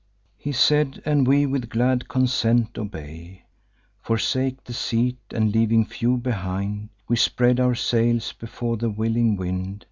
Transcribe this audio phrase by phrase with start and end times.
[0.39, 3.45] "He said; and we with glad consent obey,
[4.01, 9.79] Forsake the seat, and, leaving few behind, We spread our sails before the willing wind.